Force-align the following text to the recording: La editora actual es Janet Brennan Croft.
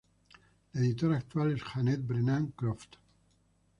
La 0.73 0.79
editora 0.79 1.17
actual 1.17 1.51
es 1.55 1.61
Janet 1.61 2.01
Brennan 2.03 2.47
Croft. 2.55 2.95